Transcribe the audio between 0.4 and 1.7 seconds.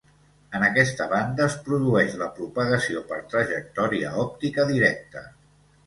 En aquesta banda es